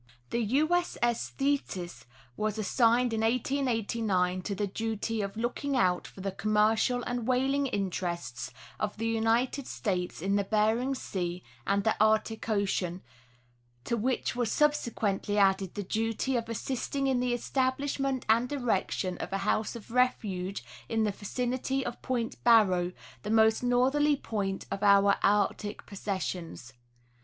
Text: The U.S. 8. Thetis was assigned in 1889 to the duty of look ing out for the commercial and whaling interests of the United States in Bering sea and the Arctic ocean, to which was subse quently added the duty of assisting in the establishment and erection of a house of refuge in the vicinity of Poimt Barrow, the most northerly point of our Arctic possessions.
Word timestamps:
The 0.31 0.39
U.S. 0.41 0.97
8. 1.03 1.15
Thetis 1.15 2.07
was 2.35 2.57
assigned 2.57 3.13
in 3.13 3.21
1889 3.21 4.41
to 4.41 4.55
the 4.55 4.65
duty 4.65 5.21
of 5.21 5.37
look 5.37 5.63
ing 5.63 5.77
out 5.77 6.07
for 6.07 6.21
the 6.21 6.31
commercial 6.31 7.03
and 7.03 7.27
whaling 7.27 7.67
interests 7.67 8.51
of 8.79 8.97
the 8.97 9.05
United 9.05 9.67
States 9.67 10.19
in 10.19 10.43
Bering 10.49 10.95
sea 10.95 11.43
and 11.67 11.83
the 11.83 11.95
Arctic 12.03 12.49
ocean, 12.49 13.03
to 13.83 13.95
which 13.95 14.35
was 14.35 14.49
subse 14.49 14.91
quently 14.91 15.35
added 15.35 15.75
the 15.75 15.83
duty 15.83 16.35
of 16.35 16.49
assisting 16.49 17.05
in 17.05 17.19
the 17.19 17.31
establishment 17.35 18.25
and 18.27 18.51
erection 18.51 19.19
of 19.19 19.31
a 19.31 19.37
house 19.45 19.75
of 19.75 19.91
refuge 19.91 20.63
in 20.89 21.03
the 21.03 21.11
vicinity 21.11 21.85
of 21.85 22.01
Poimt 22.01 22.37
Barrow, 22.43 22.91
the 23.21 23.29
most 23.29 23.61
northerly 23.61 24.15
point 24.17 24.65
of 24.71 24.81
our 24.81 25.17
Arctic 25.21 25.85
possessions. 25.85 26.73